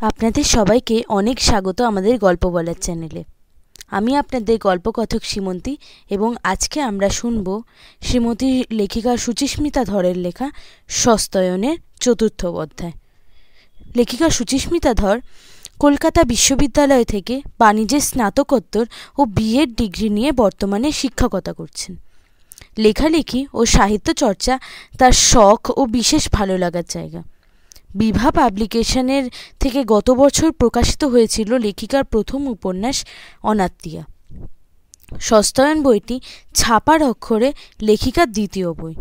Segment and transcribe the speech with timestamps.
[0.00, 3.24] আপনাদের সবাইকে অনেক স্বাগত আমাদের গল্প বলার চ্যানেলে।
[3.90, 5.76] আমি আপনাদের গল্পকথক শ্রীমন্তী
[6.10, 7.62] এবং আজকে আমরা শুনব
[8.02, 10.50] শ্রীমতী লেখিকা সুচিস্মিতা ধরের লেখা
[10.88, 12.92] সস্তয়নের চতুর্থ অধ্যায়।
[13.96, 15.20] লেখিকা সুচিস্মিতা ধর
[15.78, 18.86] কলকাতা বিশ্ববিদ্যালয় থেকে বাণিজ্যের স্নাতকোত্তর
[19.18, 21.96] ও বিএড ডিগ্রি নিয়ে বর্তমানে শিক্ষকতা করছেন।
[22.78, 24.58] লেখালেখি ও সাহিত্য চর্চা
[24.98, 27.35] তার শখ ও বিশেষ ভালো লাগার জায়গা।
[27.94, 29.30] বিভা পাবলিকেশনের
[29.60, 33.06] থেকে গত বছর প্রকাশিত হয়েছিল লেখিকার প্রথম উপন্যাস
[33.42, 34.04] অনাত্মীয়া।
[35.20, 36.20] সস্তায়ন বইটি
[36.54, 38.94] ছাপার অক্ষরে লেখিকার দ্বিতীয় বই।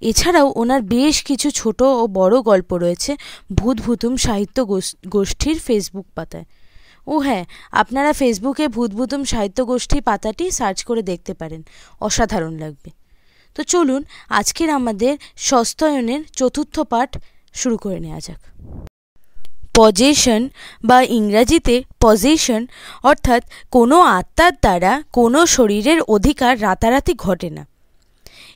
[0.00, 3.16] এছাড়াও ওনার বেশ কিছু ছোট ও বড় গল্প রয়েছে
[3.54, 4.66] ভূত ভূতুম সাহিত্য
[5.06, 6.44] গোষ্ঠীর ফেসবুক পাতায়।
[7.06, 11.62] ও হ্যাঁ আপনারা ফেসবুকে ভূত ভূতুম সাহিত্য গোষ্ঠী পাতাটি সার্চ করে দেখতে পারেন।
[12.00, 12.90] অসাধারণ লাগবে।
[13.54, 17.18] তো চলুন, আজকের আমাদের সস্তয়নের চতুর্থ পাঠ
[17.54, 18.38] শুরু করে নেওয়া যাক।
[19.76, 20.48] পজেশন
[20.84, 22.66] বা ইংরাজিতে পজেশন
[23.02, 27.66] অর্থাৎ কোনো আত্মার দ্বারা কোনো শরীরের অধিকার রাতারাতি ঘটে না।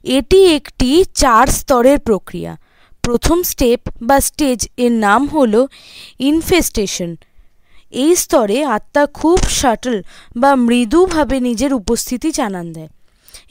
[0.04, 2.56] এটি একটি চার স্তরের প্রক্রিয়া।
[3.02, 5.66] প্রথম স্টেপ বা স্টেজের নাম হল
[6.18, 7.16] ইনফেস্টেশন
[7.90, 10.02] এই স্তরে আত্মা খুব শাটল
[10.36, 12.88] বা মৃদুভাবে নিজের উপস্থিতি জানান দেয়।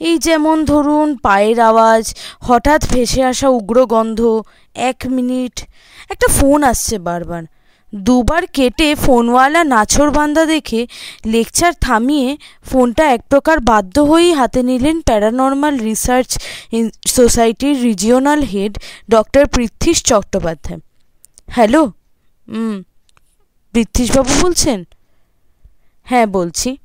[0.00, 4.42] এই যেমন ধরুন, পায়ের আওয়াজ, হঠাৎ ভেসে আসা উগ্র গন্ধ
[4.76, 5.60] এক মিনিট।
[6.10, 7.42] একটা ফোন আসছে বারবার।
[7.94, 10.86] দুবার কেটে ফোনওয়ালা নাছর বান্দা দেখে
[11.26, 16.38] লেকচার থামিয়ে ফোনটা এক প্রকার বাধ্য হয়েই হাতে নিলেন প্যারানর্মাল রিসার্চ
[17.06, 18.78] সোসাইটির regional head
[19.10, 20.80] doctor Prithwish Chattopadhyay.
[21.46, 21.84] Hello?
[22.48, 22.82] হুম।
[23.72, 24.84] পৃথ্বীশবাবু বলছেন?
[26.04, 26.76] হ্যাঁ বলছি।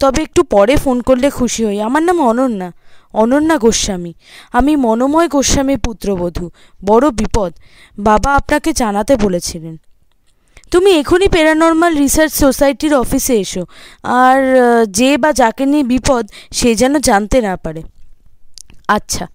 [0.00, 2.72] তবে একটু পরে ফোন করলে খুশি হই। আমার নাম অনন্যা।
[3.12, 4.12] অনন্যা গোস্বামী।
[4.52, 6.50] আমি মনোময় গোস্বামীর পুত্রবধূ।
[6.84, 7.52] বড় বিপদ।
[7.98, 9.76] বাবা আপনাকে জানাতে বলেছিলেন।
[10.70, 13.66] তুমি এখনই প্যারানর্মাল রিসার্চ সোসাইটির অফিসে এসো।
[14.02, 14.42] আর
[14.86, 17.82] যে বা যাকে নিয়ে বিপদ, সে যেন জানতে না পারে।
[18.88, 19.26] আচ্ছা।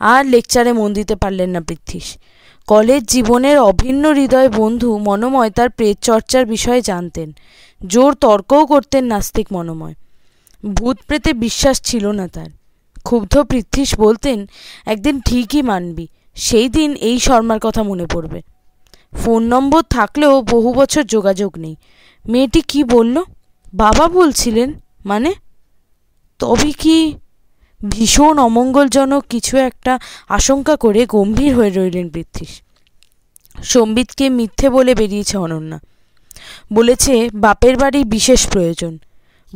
[0.00, 2.18] আর লেকচারে মন দিতে পারলেন না পৃথ্বীশ
[2.66, 7.32] কলেজ জীবনের অভিন্ন হৃদয় বন্ধু মনোময় তার প্রেত চর্চার বিষয়ে জানতেন।
[7.86, 9.94] জোর তর্কও করতেন নাস্তিক মনোময়।
[10.74, 12.50] ভূত প্রেতে বিশ্বাস ছিল না তার।
[13.06, 14.38] ক্ষুব্ধ পৃথ্বীশ বলতেন,
[14.86, 18.40] একদিন ঠিকই মানবি, সেই দিন এই শর্মার কথা মনে পড়বে।
[19.12, 21.76] ফোন নম্বর থাকলেও বহু বছর যোগাযোগ নেই।
[22.28, 23.16] মেয়েটি কি বলল?
[23.74, 24.68] বাবা বলছিলেন
[25.04, 25.30] মানে?
[26.38, 26.96] তবে কি
[27.90, 29.92] ভীষণ অমঙ্গলজনক কিছু একটা
[30.28, 32.52] আশঙ্কা করে গম্ভীর হয়ে রইলেন পৃথ্বীশ
[33.64, 35.78] সম্বিতকে মিথ্যে বলে বেরিয়েছে অনন্যা।
[36.72, 38.98] বলেছে, বাপের বাড়ি বিশেষ প্রয়োজন।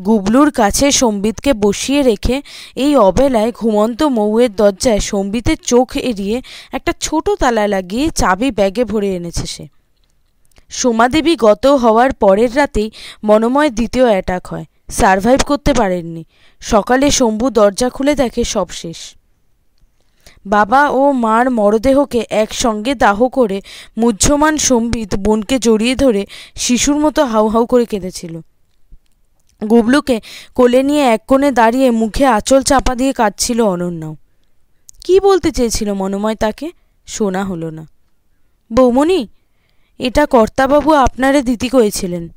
[0.04, 2.42] গুবলুর কাছে সম্বিতকে বসিয়ে রেখে
[2.76, 9.14] এই অবেলায় ঘুমন্ত মৌয়ের দরজায় সম্বিতের চোখ এড়িয়ে একটা ছোট তালা লাগিয়ে চাবি ব্যাগে ভরে
[9.16, 9.68] এনেছে সে।
[10.70, 12.90] সোমাদেবী গত হওয়ার পরের রাতেই
[13.24, 16.24] মনোময় দ্বিতীয় অ্যাটাক হয়। সারভাইভ করতে পারেননি।
[16.60, 18.96] সকালে শম্ভু দরজা খুলে দেখে সব শেষ।
[20.46, 23.62] বাবা ও মার মরদেহকে একসঙ্গে দাহ করে
[23.98, 28.34] মুহ্যমান সম্বিত বোনকে জড়িয়ে ধরে শিশুর মতো হাউ হাউ করে কেঁদেছিল।
[29.68, 30.20] গুবলুকে
[30.54, 34.16] কোলে নিয়ে এক কোণে দাঁড়িয়ে মুখে আঁচল চাপা দিয়ে কাঁদছিল অনন্যাও
[35.04, 36.70] কি বলতে চেয়েছিল মনোময় তাকে?
[37.06, 37.86] শোনা হলো না।
[38.72, 39.28] বৌমণি,
[39.98, 42.28] এটা কর্তাবাবু আপনারে দিতি করেছিলেন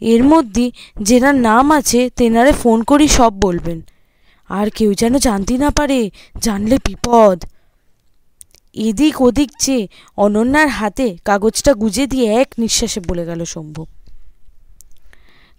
[0.00, 0.70] এর মধ্যে
[1.02, 3.80] যেনার নাম আছে তেনারে ফোন করি সব বলবেন।
[4.48, 6.10] আর কেউ যেন জানতে না পারে,
[6.42, 7.44] জানলে বিপদ।
[8.74, 13.86] এদিক ওদিক চেয়ে অনন্যার হাতে কাগজটা গুজে দিয়ে এক নিঃশ্বাসে বলে গেল শম্ভু।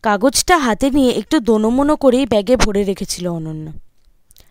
[0.03, 3.73] কাগজটা হাতে নিয়ে একটু দোনমনো করেই ব্যাগে ভরে রেখেছিল অনন্যা।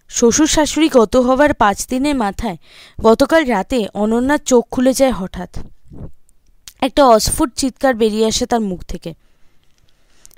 [0.08, 2.56] শ্বশুর শাশুড়ি গত হওয়ার পাঁচ দিনের মাথায়
[3.00, 5.58] গতকাল রাতে অনন্যার চোখ খুলে যায় হঠাৎ।
[6.80, 9.14] একটা অস্ফুট চিৎকার বেরিয়ে আসে তার মুখ থেকে।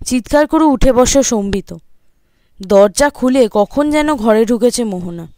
[0.06, 1.74] চিৎকার করে উঠে বসে সম্বিত।
[2.62, 5.28] দরজা খুলে কখন যেন ঘরে ঢুকেছে মোহনা।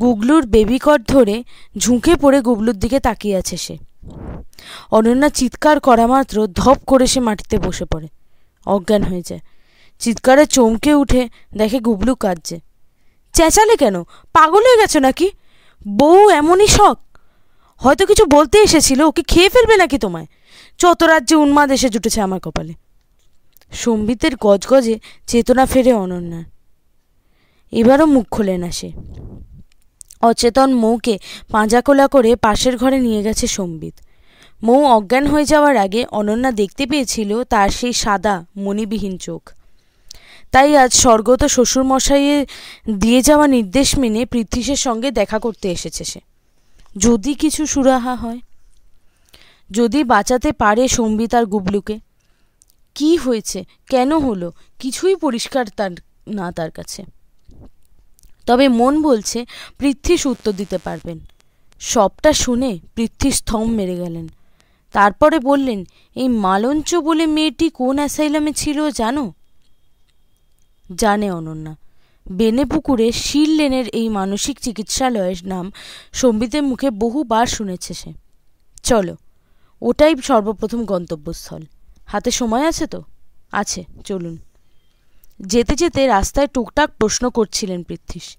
[0.00, 1.44] গুগলুর বেবিকট ধরে
[1.78, 3.78] ঝুঁকে পড়ে গুগলুর দিকে তাকিয়ে আছে সে।
[4.90, 8.08] অনন্যা চিৎকার করা মাত্র ধপ করে সে মাটিতে বসে পড়ে।
[8.66, 9.40] অজ্ঞান হয়ে যায়
[9.98, 12.60] চিৎকারে চমকে উঠে দেখে গুবলু কাঁদছে।
[13.32, 14.02] চেঁচালে কেন?
[14.04, 15.30] পাগল হয়ে গেছো নাকি?
[15.88, 16.98] বউ এমনই শখ।
[17.76, 20.26] হয়তো কিছু বলতে এসেছিল, ওকে খেয়ে ফেলবে নাকি তোমায়?
[20.78, 22.74] যত রাজ্যে উন্মাদ এসে জুটেছে আমার কপালে।
[23.72, 26.44] সম্বিতের গজগজে চেতনা ফেরে অনন্যার।
[27.72, 28.92] এবারও মুখ খোলে না সে।
[30.22, 31.18] অচেতন মৌকে
[31.50, 33.94] পাঁজা কোলা করে পাশের ঘরে নিয়ে গেছে সম্বিত।
[34.62, 39.50] মৌ অজ্ঞান হয়ে যাওয়ার আগে অনন্যা দেখতে পেয়েছিল তার সেই সাদা, মণিবিহীন চোখ।
[40.50, 42.46] তাই আজ স্বর্গত শ্বশুরমশাইয়ের
[42.98, 46.20] দিয়ে যাওয়া নির্দেশ মেনে পৃথ্বীশের সঙ্গে দেখা করতে এসেছে সে।
[46.98, 48.38] যদি কিছু সুরাহা হয়?
[49.70, 51.98] যদি বাঁচাতে পারে সম্বিত আর গুবলুকে?
[52.94, 53.64] কি হয়েছে?
[53.88, 54.52] কেন হলো?
[54.78, 55.90] কিছুই পরিষ্কার তার
[56.28, 57.04] না তার কাছে।
[58.46, 59.46] তবে মন বলছে
[59.78, 61.18] পৃথ্বীশ উত্তর দিতে পারবেন।
[61.80, 64.28] সবটা শুনে পৃথ্বী স্তম্ভ মেরে গেলেন।
[64.94, 65.80] তারপরে বললেন,
[66.14, 69.32] এই মালঞ্চ বলে মেয়েটি কোন অ্যাসাইলামে ছিল জানো?
[70.94, 71.74] জানে অনন্যা,
[72.30, 75.72] বেনেপুকুরে শিল লেনের এই মানসিক চিকিৎসালয়ের নাম
[76.12, 78.12] সম্বিতের মুখে বহুবার শুনেছে সে।
[78.82, 79.16] চলো,
[79.82, 81.62] ওটাই সর্বপ্রথম গন্তব্যস্থল।
[82.06, 83.02] হাতে সময় আছে তো?
[83.52, 84.38] আছে, চলুন।
[85.40, 88.36] যেতে যেতে রাস্তায় টুকটাক প্রশ্ন করছিলেন পৃথ্বীশ।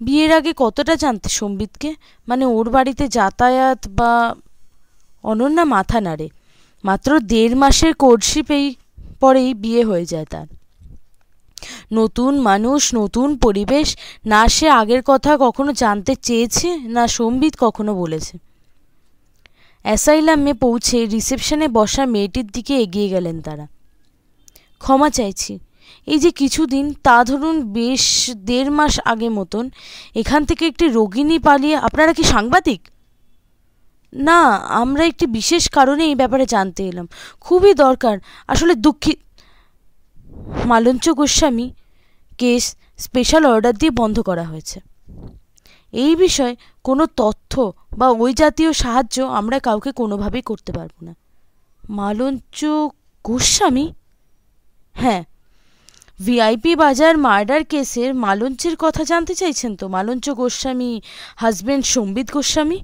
[0.00, 1.94] বিয়ের আগে কতটা জানতে সম্বিতকে?
[2.28, 4.34] মানে ওর বাড়িতে যাতায়াত বা
[5.24, 6.28] অনন্যা মাথা নাড়ে।
[6.84, 8.74] মাত্র দেড় মাসের কোর্টশিপেই
[9.20, 10.46] পরেই বিয়ে হয়ে যায় তার।
[11.92, 13.96] নতুন মানুষ, নতুন পরিবেশ,
[14.26, 18.38] না সে আগের কথা কখনো জানতে চেয়েছে, না সম্বিত কখনো বলেছে।
[19.82, 23.66] অ্যাসাইলামে পৌঁছে রিসেপশনে বসা মেয়েটির দিকে এগিয়ে গেলেন তারা।
[24.78, 25.58] ক্ষমা চাইছি।
[26.06, 29.70] এই যে কিছুদিন, তা ধরুন বেশ দেড় মাস আগে মতন,
[30.14, 32.80] এখান থেকে একটি রোগিনী পালিয়ে আপনারা কি সাংবাদিক?
[34.12, 37.08] না, আমরা একটি বিশেষ কারণে এই ব্যাপারে জানতে এলাম।
[37.40, 38.18] খুবই দরকার।
[38.48, 39.18] আসলে দুঃখিত
[40.64, 41.70] Malancha Goswami
[42.38, 44.80] case special order দিয়ে বন্ধ করা হয়েছে।
[45.92, 51.14] এই বিষয়ে কোনো তথ্য বা ওই জাতীয় সাহায্য আমরা কাউকে কোনোভাবেই করতে পারব না।
[51.90, 52.64] মালঞ্চ
[53.24, 53.92] গোস্বামী?
[54.92, 55.24] হ্যাঁ।
[56.24, 59.88] ভিআইপি বাজার মার্ডার কেসের মালঞ্চের কথা জানতে চাইছেন তো?
[59.88, 61.00] মালঞ্চ গোস্বামী
[61.36, 62.80] হাজবেন্ড সম্বিত গোস্বামী?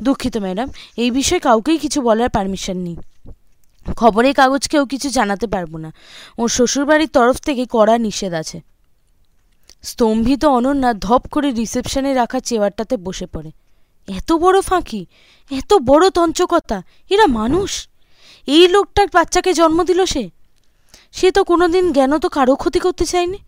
[0.00, 2.96] দুঃখিত, ম্যাডাম। এই বিষয়ে কাউকেই কিছু বলার পারমিশন নেই।
[3.96, 5.92] খবরের কাগজকেও কিছু জানাতে পারব না।
[6.38, 8.60] ওর শ্বশুরবাড়ির তরফ থেকে কড়া নিষেধ আছে।
[9.82, 13.50] স্তম্ভিত অনন্যা ধপ করে রিসেপশনে রাখা চেয়ারটাতে বসে পড়ে।
[14.08, 15.06] এত বড় ফাঁকি,
[15.50, 17.88] এত বড় তঞ্চকতা এরা মানুষ।
[18.46, 20.30] এই লোকটার বাচ্চাকে জন্ম দিল সে?
[21.12, 23.38] সে তো কোনোদিন জ্ঞান তো কারও ক্ষতি করতে চায়নি।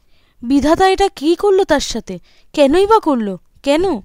[0.42, 2.18] বিধাতা এটা কি করল তার সাথে?
[2.52, 3.36] কেনই বা করল?
[3.62, 4.00] কেন?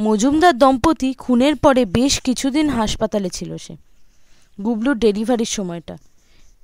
[0.00, 3.76] মজুমদার দম্পতি খুনের পরে বেশ কিছুদিন হাসপাতালে ছিল সে।
[4.64, 5.96] গুবলুর ডেলিভারির সময়টা।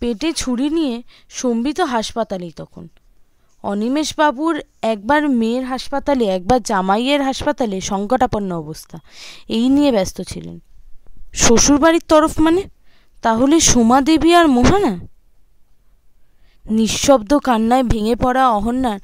[0.01, 2.89] পেটে ছুরি নিয়ে সম্বিত হাসপাতালেই তখন।
[3.63, 8.99] অনিমেষবাবুর একবার মেয়ের হাসপাতালে, একবার জামাইয়ের হাসপাতালে সংকটাপন্ন অবস্থা।
[9.49, 10.61] এই নিয়ে ব্যস্ত ছিলেন।
[11.35, 12.63] শ্বশুরবাড়ির তরফ মানে?
[13.23, 14.99] তাহলে সোমা দেবী আর মোহানা?
[16.71, 19.01] নিঃশব্দ কান্নায় ভেঙে পড়া অহন্যার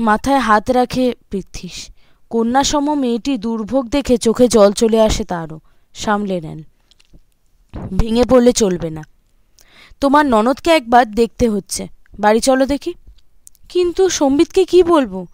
[0.00, 1.90] মাথায় হাত রাখে পৃথ্বীশ
[2.30, 5.60] কন্যাসম মেয়েটি দুর্ভোগ দেখে চোখে জল চলে আসে তারও।
[5.94, 6.62] সামলে নেন।
[7.96, 9.02] ভেঙে পড়লে চলবে না।
[10.00, 11.88] তোমার ননদকে একবার দেখতে হচ্ছে।
[12.18, 12.94] বাড়ি চলো দেখি।
[13.68, 15.26] কিন্তু সম্বিতকে কি বলব?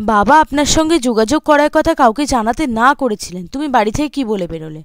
[0.00, 4.46] বাবা আপনার সঙ্গে যোগাযোগ করার কথা কাউকে জানাতে না করেছিলেন। তুমি বাড়ি থেকে কি বলে
[4.46, 4.82] বেরোলে?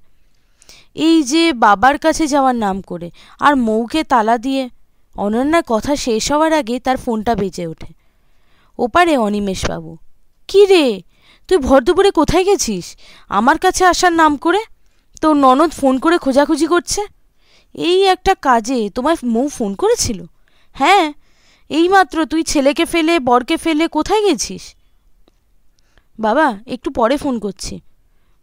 [0.95, 4.69] এই যে বাবার কাছে যাওয়ার নাম করে আর মৌকে তালা দিয়ে
[5.15, 7.94] অনন্যার কথা শেষ হওয়ার আগে তার ফোনটা বেজে ওঠে।
[8.80, 9.98] ওপারে অনিমেষবাবু।
[10.48, 11.01] কী রে?
[11.47, 12.97] তুই ভর দুপুরে কোথায় গেছিস?
[13.29, 14.59] আমার কাছে আসার নাম করে?
[15.21, 17.01] তোর ননদ ফোন করে খোঁজাখুঁজি করছে?
[17.73, 20.23] এই একটা কাজে তোমায় মৌ ফোন করেছিল?
[20.73, 21.13] হ্যাঁ
[21.69, 24.75] এইমাত্র তুই ছেলেকে ফেলে, বরকে ফেলে কোথায় গেছিস?
[26.19, 27.79] বাবা, একটু পরে ফোন করছি।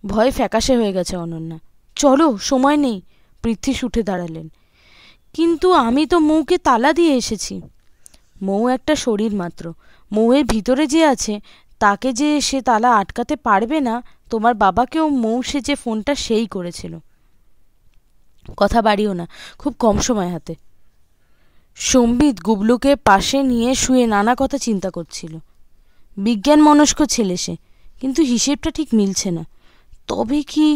[0.07, 1.59] ভয়ে ফ্যাকাশে হয়ে গেছে অনন্যা।
[1.97, 3.03] চলো, সময় নেই
[3.43, 4.49] পৃথ্বীশ উঠে দাঁড়ালেন।
[5.35, 7.61] কিন্তু আমি তো মৌকে তালা দিয়ে এসেছি।
[8.43, 9.75] মৌ একটা শরীর মাত্র।
[10.13, 11.41] মৌয়ের ভিতরে যে আছে
[11.85, 13.95] তাকে যে সে তালা আটকাতে পারবে না,
[14.31, 16.93] তোমার বাবাকেও মৌ সে যে ফোনটা সেই করেছিল।
[18.57, 19.27] কথা বাড়িও না,
[19.59, 20.55] খুব কম সময় হাতে।
[21.77, 25.33] সম্বিত গুবলুকে পাশে নিয়ে শুয়ে নানা কথা চিন্তা করছিল।
[26.17, 27.55] বিজ্ঞান মনস্ক ছেলে সে,
[28.01, 29.43] কিন্তু হিসেবটা ঠিক মিলছে না।
[30.09, 30.69] তবে কি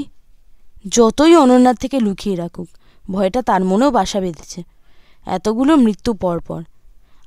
[0.96, 2.68] যতই অনন্যার থেকে লুকিয়ে রাখুক,
[3.04, 4.60] ভয়টা তার মনেও বাসা বেঁধেছে।
[5.26, 6.60] এতগুলো মৃত্যু পরপর,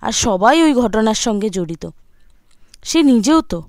[0.01, 1.83] আর সবাই ওই ঘটনার সঙ্গে জড়িত।
[2.83, 3.59] সে নিজেও তো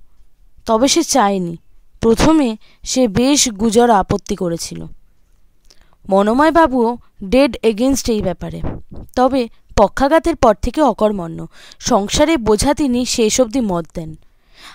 [0.67, 1.57] তবে সে চায়নি।
[2.01, 4.85] প্রথমে সে বেশ গুজর আপত্তি করেছিল।
[6.09, 8.61] মনোময়বাবুও ডেড এগেনস্ট এই ব্যাপারে।
[9.17, 11.47] তবে পক্ষাঘাতের পর থেকে অকর্মণ্য।
[11.79, 14.17] সংসারে বোঝা তিনি শেষ অবধি মত দেন।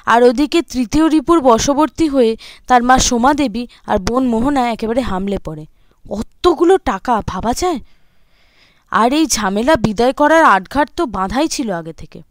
[0.06, 5.38] আর ওদিকে তৃতীয় রিপুর বশবর্তী হয়ে তার মা সোমা দেবী আর বোন মোহনা একেবারে হামলে
[5.38, 5.66] পড়ে।
[6.10, 7.80] অতগুলো টাকা, ভাবা যায়?
[8.92, 12.22] আর এই ঝামেলা বিদায় করার আটঘাট তো বাঁধাই ছিল আগে থেকে।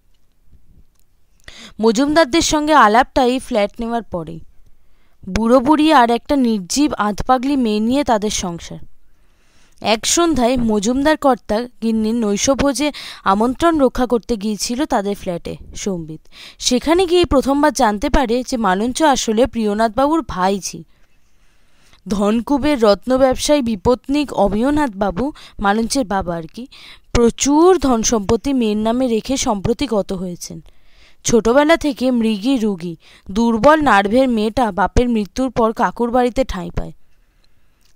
[1.81, 4.41] মজুমদারদের সঙ্গে আলাপটা এই ফ্ল্যাট নেওয়ার পরেই
[5.29, 8.79] বুড়ো বুড়ি আর একটা নির্জীব আধপাগলি মেয়ে নিয়ে তাদের সংসার।
[9.83, 12.93] এক সন্ধ্যায় মজুমদার কর্তা গিন্নির নৈশভোজে
[13.25, 16.21] আমন্ত্রণ রক্ষা করতে গিয়েছিল তাদের ফ্ল্যাটে, সম্বিত।
[16.59, 20.85] সেখানে গিয়ে প্রথমবার জানতে পারে যে মালঞ্চ আসলে প্রিয়নাথবাবুর ভাইঝি।
[22.09, 26.67] ধনকুবের রত্ন ব্যবসায়ী বিপত্নিক অমিয়নাথ বাবু মালঞ্চের বাবা আর কি,
[27.13, 30.61] প্রচুর ধন সম্পত্তি মেয়ের নামে রেখে সম্প্রতি গত হয়েছেন।
[31.25, 32.97] ছোটবেলা থেকে মৃগী রুগী।
[33.31, 36.93] দুর্বল নার্ভের মেয়েটা বাপের মৃত্যুর পর কাকুর বাড়িতে ঠাঁই পায়।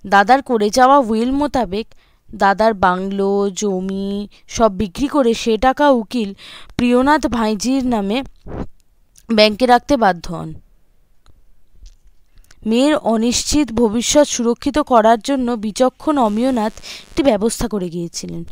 [0.06, 1.86] দাদার করে যাওয়া উইল মোতাবেক
[2.34, 6.34] দাদার বাংলো, জমি সব বিক্রি করে সে টাকা উকিল
[6.76, 8.22] প্রিয়নাথ ভাইজির নামে
[9.32, 10.54] ব্যাংকে রাখতে বাধ্য হন।
[12.66, 18.44] মেয়ের অনিশ্চিত ভবিষ্যৎ সুরক্ষিত করার জন্য বিচক্ষণ অমিয়নাথ একটি ব্যবস্থা করে গিয়েছিলেন।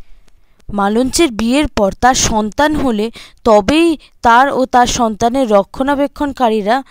[0.73, 3.11] মালঞ্চের বিয়ের পর তার সন্তান হলে
[3.45, 6.83] তবেই তার ও তার সন্তানের রক্ষণাবেক্ষণকারীরা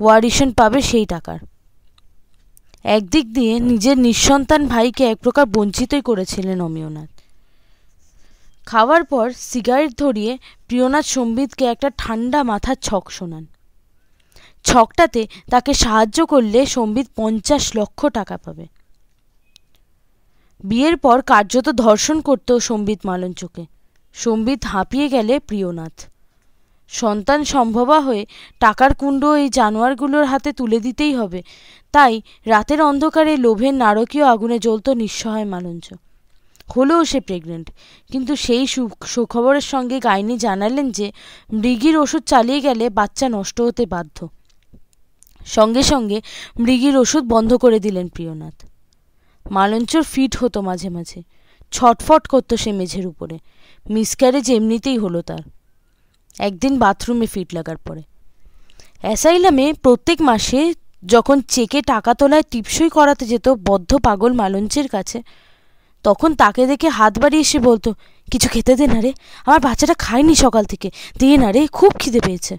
[0.00, 1.38] ওয়ারিশন পাবে সেই টাকার।
[2.84, 7.08] একদিক দিয়ে নিজের নিঃসন্তান ভাইকে এক প্রকার বঞ্চিতই করেছিলেন অমিয়নাথ।
[8.66, 13.46] খাওয়ার পর সিগারেট ধরিয়ে প্রিয়নাথ সম্বিতকে একটা ঠান্ডা মাথার ছক শোনান।
[14.64, 18.66] ছকটাতে তাকে সাহায্য করলে সম্বিত পঞ্চাশ লক্ষ টাকা পাবে।
[20.64, 23.66] বিয়ের পর কার্যত ধর্ষণ করত সম্বিত মালঞ্চকে।
[24.14, 25.92] সম্বিত হাঁপিয়ে গেলে প্রিয়নাথ।
[26.88, 28.26] সন্তান সম্ভবা হয়ে
[28.60, 31.42] টাকার কুণ্ড এই জানোয়ারগুলোর হাতে তুলে দিতেই হবে।
[31.92, 35.92] তাই রাতের অন্ধকারে লোভের নারকীয় আগুনে জ্বলত নিঃসহায় মালঞ্চ।
[36.76, 37.70] হলেও সে প্রেগনেন্ট
[38.12, 38.66] কিন্তু সেই
[39.06, 41.12] সুখবরের সঙ্গে গাইনি জানালেন যে,
[41.52, 44.28] মৃগীর ওষুধ চালিয়ে গেলে বাচ্চা নষ্ট হতে বাধ্য।
[45.46, 46.20] সঙ্গে সঙ্গে
[46.60, 48.66] মৃগীর ওষুধ বন্ধ করে দিলেন প্রিয়নাথ।
[49.50, 51.22] মালঞ্চর ফিট হতো মাঝে মাঝে।
[51.72, 53.38] ছটফট করতো সে মেঝের উপরে।
[53.90, 55.38] মিসক্যারেজ এমনিতেই হলো তার।
[56.38, 58.02] একদিন বাথরুমে ফিট লাগার পরে।
[59.00, 60.74] অ্যাসাইলামে প্রত্যেক মাসে
[61.06, 65.22] যখন চেকে টাকা তোলায় টিপসই করাতে যেত বদ্ধ পাগল মালঞ্চের কাছে,
[66.02, 67.94] তখন তাকে দেখে হাত বাড়িয়ে এসে বলতো,
[68.30, 69.12] কিছু খেতে দে না রে,
[69.46, 72.58] আমার বাচ্চাটা খায়নি সকাল থেকে। দিয়ে না রে, খুব খিদে পেয়েছে।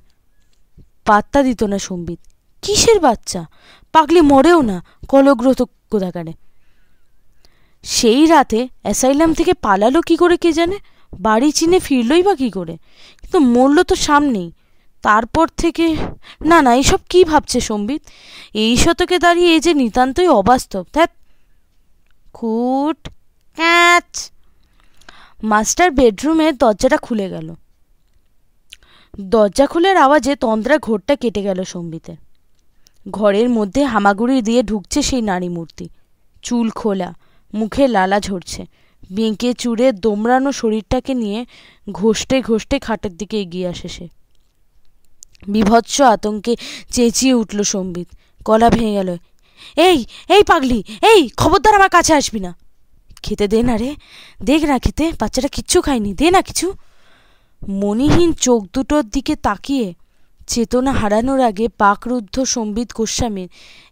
[1.05, 2.19] পাত্তা দিত না সম্বিত।
[2.61, 3.45] কিসের বাচ্চা?
[3.91, 6.33] পাগলি মরেও না, কলগ্রত কোথাকারে
[7.87, 10.77] সেই রাতে অ্যাসাইলাম থেকে পালালো কি করে কে জানে?
[11.19, 12.77] বাড়ি চিনে ফিরলই বা কী করে?
[13.21, 14.51] কিন্তু মরল তো সামনেই।
[15.01, 15.95] তারপর থেকে
[16.45, 18.01] না না এইসব কী ভাবছে সম্বিত?
[18.53, 21.11] এই শতকে দাঁড়িয়ে এই যে নিতান্তই অবাস্তব ধ্যাত
[22.33, 23.09] খুট
[23.55, 24.31] ক্যাচ।
[25.43, 27.53] মাস্টার বেডরুমের দরজাটা খুলে গেল।
[29.19, 32.15] দরজা খোলার আওয়াজে তন্দ্রা ঘোরটা কেটে গেল সম্বিতের।
[33.11, 35.89] ঘরের মধ্যে হামাগুড়ি দিয়ে ঢুকছে সেই নারী মূর্তি
[36.41, 37.13] চুল খোলা
[37.53, 38.65] মুখে লালা ঝরছে।
[39.11, 41.45] বেঁকে চুড়ে দোমড়ানো শরীরটাকে নিয়ে
[41.91, 44.07] ঘষতে ঘষতে খাটের দিকে এগিয়ে আসে সে।
[45.47, 46.55] বিভৎস আতঙ্কে
[46.91, 48.07] চেঁচিয়ে উঠল সম্বিত।
[48.45, 49.17] গলা ভেঙে গেল।
[49.75, 52.55] এই এই পাগলি, এই, খবরদার আমার কাছে আসবি না।
[53.23, 53.95] খেতে দে না রে।
[54.43, 56.73] দেখ না খেতে বাচ্চাটা কিচ্ছু খায়নি, দে না কিছু।
[57.67, 59.93] মণিহীন চোখ দুটোর দিকে তাকিয়ে
[60.47, 63.49] চেতনা হারানোর আগে পাকরুদ্ধ সম্বিত গোস্বামীর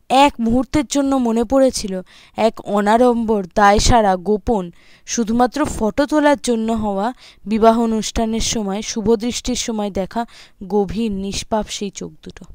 [0.09, 2.01] এক মুহূর্তের জন্য মনে পড়েছিল,
[2.37, 4.71] এক অনাড়ম্বর, দায়সারা, গোপন,
[5.05, 7.13] শুধুমাত্র ফটো তোলার জন্য হওয়া
[7.45, 10.25] বিবাহ অনুষ্ঠানের সময়, শুভদৃষ্টির সময় দেখা
[10.67, 12.45] গভীর নিষ্পাপ সেই চোখ দুটো।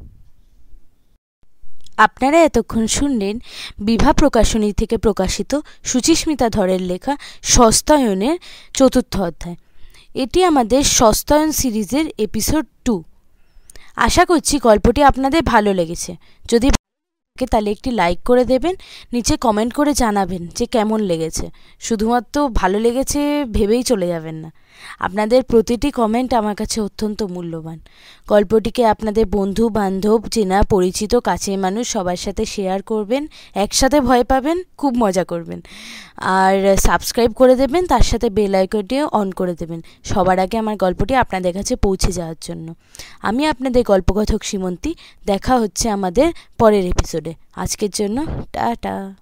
[1.97, 3.39] আপনারা এতক্ষণ শুনলেন
[3.79, 8.39] বিভা প্রকাশনী থেকে প্রকাশিত সুচিস্মিতা ধরের লেখা সস্তায়নের
[8.75, 9.57] চতুর্থ অধ্যায়।
[10.15, 13.05] এটি আমাদের সস্তায়ন সিরিজের এপিসোড টু
[14.07, 16.17] আশা করছি গল্পটি আপনাদের ভালো লেগেছে।
[16.51, 18.75] যদি থাকে তাহলে একটি লাইক করে দেবেন,
[19.13, 24.51] নিচে কমেন্ট করে জানাবেন যে কেমন লেগেছে। শুধুমাত্র ভালো লেগেছে ভেবেই চলে যাবেন না।
[24.99, 27.79] আপনাদের প্রতিটি কমেন্ট আমার কাছে অত্যন্ত মূল্যবান।
[28.29, 34.63] গল্পটিকে আপনাদের বন্ধু, বান্ধব, চেনা, পরিচিত, কাছের মানুষ সবার সাথে শেয়ার করবেন, একসাথে ভয় পাবেন,
[34.77, 35.61] খুব মজা করবেন।
[36.21, 41.15] আর সাবস্ক্রাইব করে দেবেন, তার সাথে বেল আইকনটিও অন করে দেবেন। সবার আগে আমার গল্পটি
[41.15, 42.75] আপনাদের কাছে পৌঁছে যাওয়ার জন্য।
[43.23, 44.95] আমি আপনাদের গল্পকথক সীমন্তী,
[45.27, 49.15] দেখা হচ্ছে আমাদের পরের এপিসোডে আজকের জন্য, টাটা।